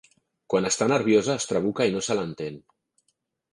Quan 0.53 0.67
està 0.69 0.87
nerviosa 0.91 1.35
es 1.41 1.47
trabuca 1.53 1.89
i 1.91 1.95
no 1.99 2.03
se 2.09 2.19
l'entén. 2.21 2.61